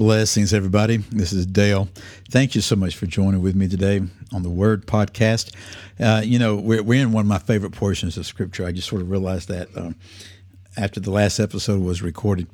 [0.00, 0.96] Blessings, everybody.
[0.96, 1.86] This is Dale.
[2.30, 4.00] Thank you so much for joining with me today
[4.32, 5.54] on the Word Podcast.
[6.00, 8.64] Uh, you know, we're, we're in one of my favorite portions of Scripture.
[8.64, 9.94] I just sort of realized that um,
[10.78, 12.46] after the last episode was recorded,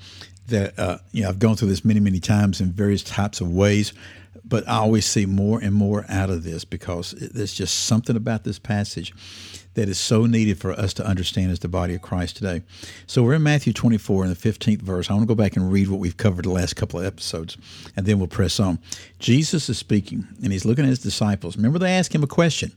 [0.49, 3.49] that uh, you know I've gone through this many, many times in various types of
[3.49, 3.93] ways,
[4.45, 8.43] but I always see more and more out of this because there's just something about
[8.43, 9.15] this passage
[9.77, 12.63] that is so needed for us to understand as the body of Christ today.
[13.07, 15.11] So we're in Matthew 24 in the 15th verse.
[15.11, 17.57] I want to go back and read what we've covered the last couple of episodes,
[17.95, 18.79] and then we'll press on.
[19.19, 21.57] Jesus is speaking, and he's looking at his disciples.
[21.57, 22.73] Remember, they asked him a question.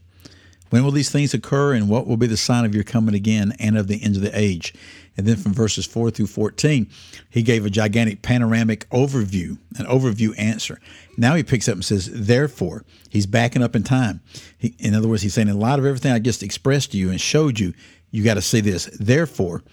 [0.69, 3.53] When will these things occur, and what will be the sign of your coming again
[3.59, 4.73] and of the end of the age?
[5.17, 6.87] And then from verses 4 through 14,
[7.29, 10.79] he gave a gigantic panoramic overview, an overview answer.
[11.17, 14.21] Now he picks up and says, Therefore, he's backing up in time.
[14.57, 16.97] He, in other words, he's saying, In a lot of everything I just expressed to
[16.97, 17.73] you and showed you,
[18.11, 18.89] you got to see this.
[18.97, 19.63] Therefore,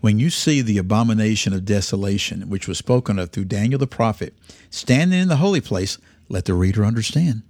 [0.00, 4.34] when you see the abomination of desolation, which was spoken of through Daniel the prophet,
[4.70, 7.42] standing in the holy place, let the reader understand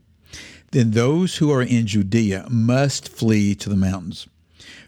[0.73, 4.27] then those who are in Judea must flee to the mountains.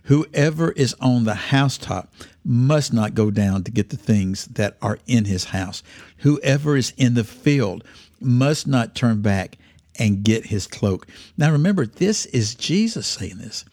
[0.05, 2.13] Whoever is on the housetop
[2.45, 5.83] must not go down to get the things that are in his house.
[6.19, 7.85] Whoever is in the field
[8.21, 9.57] must not turn back
[9.99, 11.07] and get his cloak.
[11.39, 13.65] Now remember, this is Jesus saying this.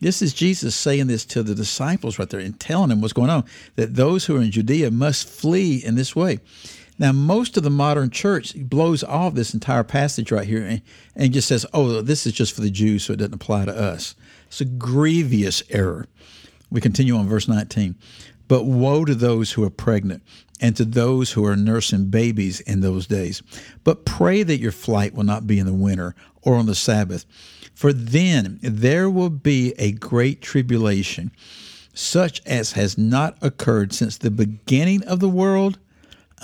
[0.00, 3.30] This is Jesus saying this to the disciples right there and telling them what's going
[3.30, 3.44] on,
[3.76, 6.40] that those who are in Judea must flee in this way.
[6.98, 10.82] Now, most of the modern church blows off this entire passage right here and,
[11.16, 13.76] and just says, oh, this is just for the Jews, so it doesn't apply to
[13.76, 14.14] us.
[14.46, 16.06] It's a grievous error.
[16.70, 17.96] We continue on verse 19.
[18.46, 20.22] But woe to those who are pregnant
[20.60, 23.42] and to those who are nursing babies in those days.
[23.82, 27.26] But pray that your flight will not be in the winter or on the Sabbath,
[27.74, 31.32] for then there will be a great tribulation,
[31.92, 35.78] such as has not occurred since the beginning of the world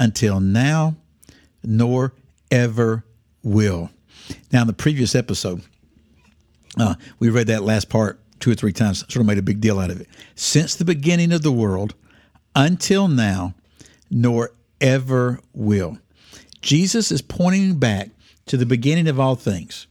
[0.01, 0.97] until now,
[1.63, 2.15] nor
[2.51, 3.05] ever
[3.45, 3.91] will.
[4.53, 5.63] Now, in the previous episode,
[6.79, 9.61] uh, we read that last part two or three times, sort of made a big
[9.61, 10.09] deal out of it.
[10.35, 11.95] Since the beginning of the world
[12.57, 13.55] until now,
[14.11, 15.99] nor ever will.
[16.63, 18.09] Jesus is pointing back
[18.47, 19.87] to the beginning of all things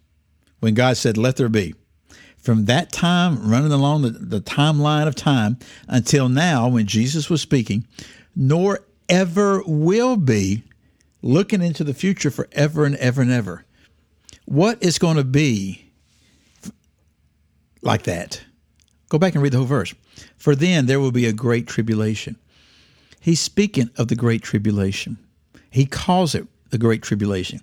[0.59, 1.75] when God said, Let there be.
[2.37, 7.41] From that time, running along the, the timeline of time until now, when Jesus was
[7.41, 7.85] speaking,
[8.35, 10.63] nor ever will be,
[11.21, 13.65] looking into the future forever and ever and ever.
[14.45, 15.91] What is going to be
[17.81, 18.41] like that?
[19.09, 19.93] Go back and read the whole verse.
[20.37, 22.37] For then there will be a great tribulation.
[23.19, 25.17] He's speaking of the great tribulation.
[25.69, 27.59] He calls it the great tribulation.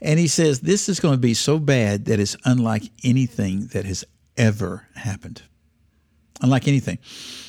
[0.00, 3.84] And he says this is going to be so bad that it's unlike anything that
[3.84, 4.04] has
[4.36, 5.42] ever happened.
[6.42, 6.98] Unlike anything.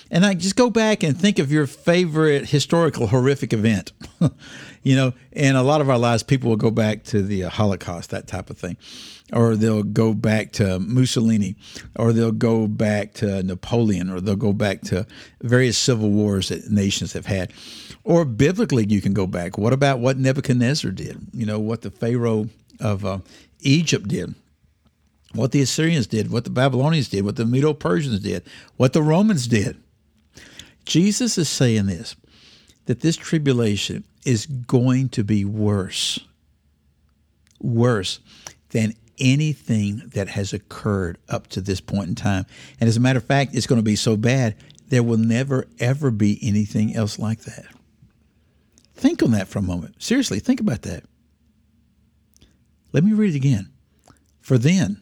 [0.10, 3.92] And I just go back and think of your favorite historical horrific event.
[4.84, 7.50] you know, in a lot of our lives, people will go back to the uh,
[7.50, 8.78] Holocaust, that type of thing,
[9.34, 11.56] or they'll go back to Mussolini,
[11.98, 15.06] or they'll go back to Napoleon, or they'll go back to
[15.42, 17.52] various civil wars that nations have had.
[18.06, 19.58] Or biblically, you can go back.
[19.58, 21.20] What about what Nebuchadnezzar did?
[21.34, 22.48] You know, what the Pharaoh
[22.80, 23.20] of uh,
[23.60, 24.36] Egypt did
[25.34, 28.44] what the Assyrians did, what the Babylonians did, what the Medo Persians did,
[28.78, 29.78] what the Romans did.
[30.86, 32.16] Jesus is saying this
[32.86, 36.20] that this tribulation is going to be worse,
[37.60, 38.20] worse
[38.70, 42.46] than anything that has occurred up to this point in time.
[42.80, 44.56] And as a matter of fact, it's going to be so bad,
[44.88, 47.66] there will never, ever be anything else like that.
[48.96, 50.02] Think on that for a moment.
[50.02, 51.04] Seriously, think about that.
[52.94, 53.70] Let me read it again.
[54.40, 55.02] For then,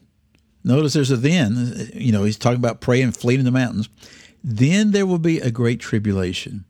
[0.66, 3.88] notice there's a then, you know, he's talking about praying, fleeing in the mountains.
[4.44, 6.64] Then there will be a great tribulation,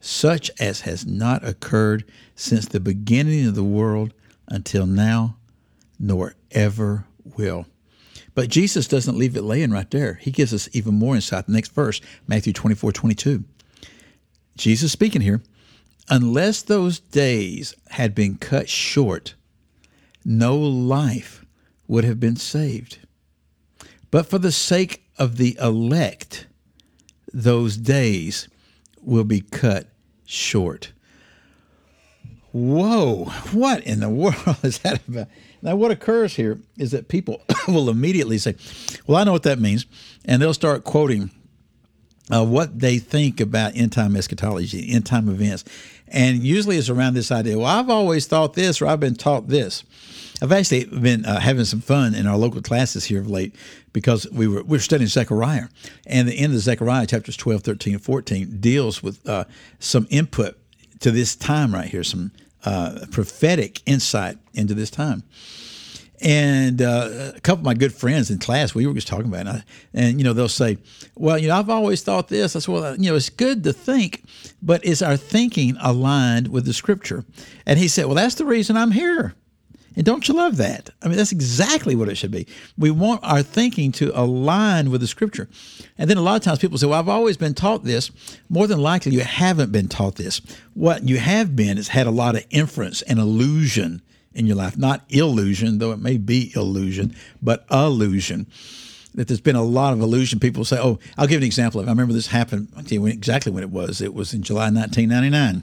[0.00, 2.04] such as has not occurred
[2.36, 4.12] since the beginning of the world
[4.48, 5.36] until now,
[5.98, 7.06] nor ever
[7.36, 7.66] will.
[8.34, 10.14] But Jesus doesn't leave it laying right there.
[10.14, 11.46] He gives us even more insight.
[11.46, 13.44] The next verse, Matthew 24, 22.
[14.56, 15.42] Jesus speaking here,
[16.08, 19.34] unless those days had been cut short,
[20.24, 21.44] no life
[21.86, 22.98] would have been saved.
[24.12, 26.46] But for the sake of the elect,
[27.32, 28.46] those days
[29.00, 29.88] will be cut
[30.26, 30.92] short.
[32.52, 35.28] Whoa, what in the world is that about?
[35.62, 38.54] Now, what occurs here is that people will immediately say,
[39.06, 39.86] Well, I know what that means.
[40.26, 41.30] And they'll start quoting
[42.32, 45.64] uh, what they think about end time eschatology, end time events.
[46.08, 49.48] And usually it's around this idea well, I've always thought this, or I've been taught
[49.48, 49.84] this.
[50.40, 53.54] I've actually been uh, having some fun in our local classes here of late
[53.92, 55.68] because we were we were studying Zechariah,
[56.06, 59.44] and the end of Zechariah chapters 12, 13, and 14 deals with uh,
[59.78, 60.58] some input
[61.00, 62.32] to this time right here, some
[62.64, 65.22] uh, prophetic insight into this time.
[66.22, 69.46] And uh, a couple of my good friends in class, we were just talking about
[69.46, 69.48] it.
[69.48, 70.78] And, I, and, you know, they'll say,
[71.16, 72.54] well, you know, I've always thought this.
[72.54, 74.22] I said, well, you know, it's good to think,
[74.62, 77.24] but is our thinking aligned with the scripture?
[77.66, 79.34] And he said, well, that's the reason I'm here.
[79.94, 80.90] And don't you love that?
[81.02, 82.46] I mean, that's exactly what it should be.
[82.78, 85.48] We want our thinking to align with the scripture.
[85.98, 88.10] And then a lot of times people say, Well, I've always been taught this.
[88.48, 90.40] More than likely, you haven't been taught this.
[90.72, 94.00] What you have been is had a lot of inference and illusion
[94.34, 94.76] in your life.
[94.76, 98.46] Not illusion, though it may be illusion, but illusion.
[99.14, 100.40] That there's been a lot of illusion.
[100.40, 102.68] People say, "Oh, I'll give an example of." I remember this happened.
[102.76, 104.00] I'll tell you exactly when it was.
[104.00, 105.62] It was in July 1999,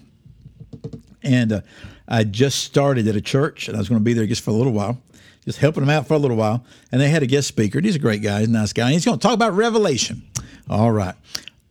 [1.24, 1.62] and uh,
[2.08, 4.52] I just started at a church, and I was going to be there just for
[4.52, 5.02] a little while,
[5.46, 6.64] just helping them out for a little while.
[6.92, 7.82] And they had a guest speaker.
[7.82, 8.86] He's a great guy, he's a nice guy.
[8.86, 10.22] And He's going to talk about Revelation.
[10.70, 11.16] All right,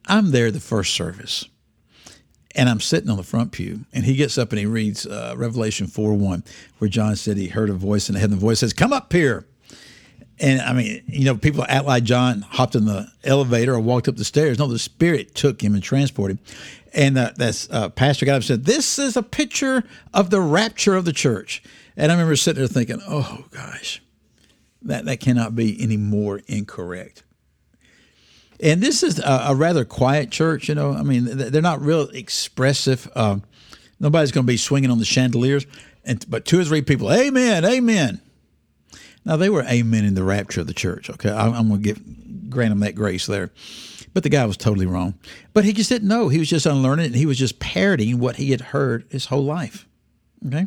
[0.06, 1.46] I'm there the first service
[2.58, 5.32] and I'm sitting on the front pew, and he gets up and he reads uh,
[5.36, 6.42] Revelation 4 1,
[6.78, 8.36] where John said he heard a voice in the heaven.
[8.36, 9.46] The voice says, Come up here.
[10.40, 14.08] And I mean, you know, people act like John hopped in the elevator or walked
[14.08, 14.58] up the stairs.
[14.58, 16.44] No, the Spirit took him and transported him.
[16.92, 20.40] And uh, that's uh, Pastor got up and said, This is a picture of the
[20.40, 21.62] rapture of the church.
[21.96, 24.02] And I remember sitting there thinking, Oh gosh,
[24.82, 27.22] that, that cannot be any more incorrect.
[28.60, 30.92] And this is a, a, rather quiet church, you know.
[30.92, 33.10] I mean, they're not real expressive.
[33.14, 33.38] Uh,
[34.00, 35.66] nobody's going to be swinging on the chandeliers,
[36.04, 38.20] and but two or three people, Amen, Amen.
[39.24, 41.08] Now they were Amen in the rapture of the church.
[41.10, 43.50] Okay, I'm, I'm going to give grant them that grace there.
[44.14, 45.14] But the guy was totally wrong.
[45.52, 46.28] But he just didn't know.
[46.28, 49.44] He was just unlearned, and he was just parroting what he had heard his whole
[49.44, 49.86] life.
[50.46, 50.66] Okay,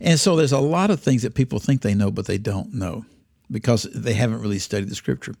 [0.00, 2.74] and so there's a lot of things that people think they know, but they don't
[2.74, 3.04] know
[3.50, 5.34] because they haven't really studied the scripture.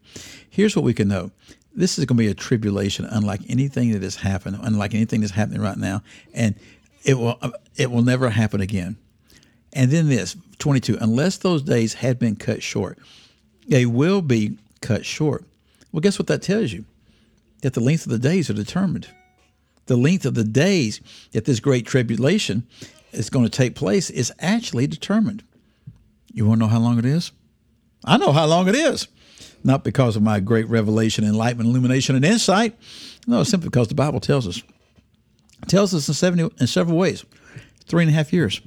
[0.48, 1.32] Here's what we can know
[1.74, 5.32] this is going to be a tribulation unlike anything that has happened, unlike anything that's
[5.32, 6.54] happening right now, and
[7.04, 8.96] it will uh, it will never happen again.
[9.72, 12.98] And then this 22, unless those days had been cut short,
[13.66, 15.44] they will be cut short.
[15.90, 16.84] Well, guess what that tells you?
[17.62, 19.08] That the length of the days are determined.
[19.86, 21.00] The length of the days
[21.32, 22.66] that this great tribulation
[23.12, 25.42] is going to take place is actually determined.
[26.32, 27.32] You want to know how long it is?
[28.04, 29.08] I know how long it is
[29.64, 32.78] not because of my great revelation, enlightenment, illumination, and insight.
[33.26, 34.62] No, simply because the Bible tells us.
[35.62, 37.24] It tells us in, 70, in several ways.
[37.86, 38.60] Three and a half years,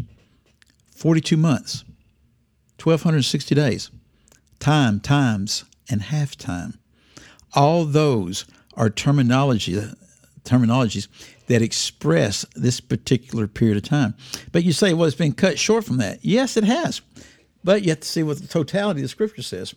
[0.95, 1.83] 42 months,
[2.83, 3.91] 1,260 days,
[4.59, 6.77] time, times, and half time.
[7.53, 8.45] All those
[8.75, 9.79] are terminology,
[10.43, 11.07] terminologies
[11.47, 14.15] that express this particular period of time.
[14.51, 16.23] But you say, well, it's been cut short from that.
[16.23, 17.01] Yes, it has.
[17.63, 19.73] But you have to see what the totality of the scripture says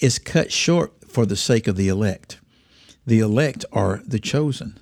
[0.00, 2.38] is cut short for the sake of the elect.
[3.06, 4.78] The elect are the chosen.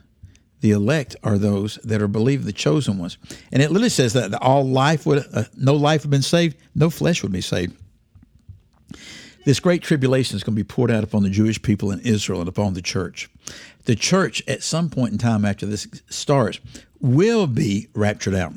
[0.61, 3.17] The elect are those that are believed the chosen ones.
[3.51, 6.91] And it literally says that all life would, uh, no life would been saved, no
[6.91, 7.77] flesh would be saved.
[9.47, 12.41] This great tribulation is going to be poured out upon the Jewish people in Israel
[12.41, 13.31] and upon the church.
[13.87, 16.61] The church, at some point in time after this starts,
[17.01, 18.53] will be raptured out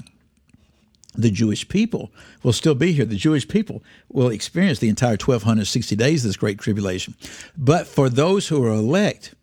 [1.23, 2.11] the Jewish people
[2.43, 3.05] will still be here.
[3.05, 7.15] The Jewish people will experience the entire 1260 days of this great tribulation.
[7.57, 9.33] But for those who are elect,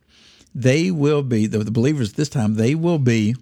[0.55, 3.35] they will be, the, believers this time, they will be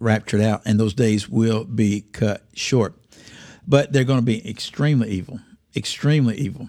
[0.00, 2.94] raptured out, and those days will be cut short.
[3.68, 5.40] But they're going to be extremely evil,
[5.76, 6.68] extremely evil.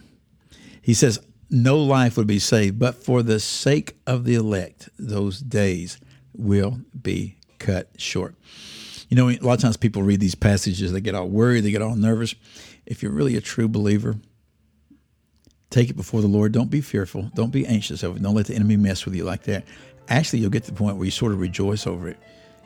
[0.81, 1.19] He says,
[1.49, 5.99] no life would be saved, but for the sake of the elect, those days
[6.33, 8.35] will be cut short.
[9.11, 11.71] You know, a lot of times people read these passages, they get all worried, they
[11.71, 12.33] get all nervous.
[12.85, 14.15] If you're really a true believer,
[15.69, 16.53] take it before the Lord.
[16.53, 17.29] Don't be fearful.
[17.35, 18.23] Don't be anxious over it.
[18.23, 19.65] Don't let the enemy mess with you like that.
[20.07, 22.17] Actually, you'll get to the point where you sort of rejoice over it.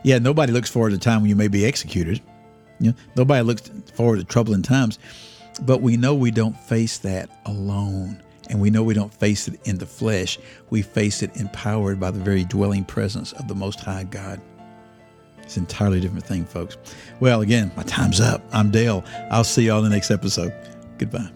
[0.03, 2.21] Yeah, nobody looks forward to the time when you may be executed.
[2.79, 4.99] You know, nobody looks forward to troubling times.
[5.63, 8.21] But we know we don't face that alone.
[8.51, 10.37] And we know we don't face it in the flesh.
[10.69, 14.39] We face it empowered by the very dwelling presence of the Most High God.
[15.45, 16.77] It's an entirely different thing, folks.
[17.19, 18.43] Well, again, my time's up.
[18.51, 19.03] I'm Dale.
[19.31, 20.53] I'll see you all in the next episode.
[20.97, 21.34] Goodbye.